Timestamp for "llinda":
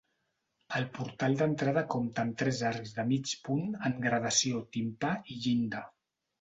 5.47-5.87